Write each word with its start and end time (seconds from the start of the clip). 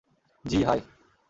জ্বি, 0.45 0.59
হাই! 0.63 0.79